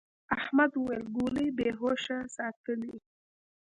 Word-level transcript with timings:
احمد 0.37 0.71
وويل: 0.75 1.03
گولۍ 1.15 1.47
بې 1.57 1.69
هوښه 1.79 2.17
ساتلې. 2.35 2.95